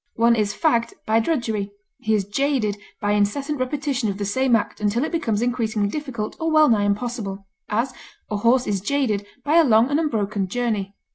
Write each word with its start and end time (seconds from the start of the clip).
One 0.15 0.35
is 0.35 0.55
fagged 0.55 0.93
by 1.05 1.19
drudgery; 1.19 1.69
he 1.99 2.15
is 2.15 2.25
jaded 2.25 2.75
by 2.99 3.11
incessant 3.11 3.59
repetition 3.59 4.09
of 4.09 4.17
the 4.17 4.25
same 4.25 4.55
act 4.55 4.81
until 4.81 5.03
it 5.03 5.11
becomes 5.11 5.43
increasingly 5.43 5.89
difficult 5.89 6.35
or 6.39 6.49
well 6.49 6.69
nigh 6.69 6.85
impossible; 6.85 7.45
as, 7.69 7.93
a 8.31 8.37
horse 8.37 8.65
is 8.65 8.81
jaded 8.81 9.27
by 9.45 9.57
a 9.57 9.63
long 9.63 9.91
and 9.91 9.99
unbroken 9.99 10.47
journey. 10.47 10.95